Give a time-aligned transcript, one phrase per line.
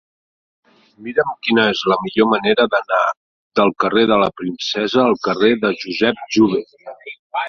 [1.07, 3.01] Mira'm quina és la millor manera d'anar
[3.59, 6.63] del carrer de la Princesa al carrer de Josep Jover.